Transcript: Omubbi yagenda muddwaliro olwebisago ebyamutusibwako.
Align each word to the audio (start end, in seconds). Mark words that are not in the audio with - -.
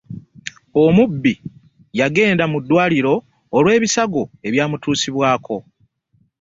Omubbi 0.83 1.33
yagenda 1.99 2.43
muddwaliro 2.51 3.13
olwebisago 3.57 4.23
ebyamutusibwako. 4.47 5.57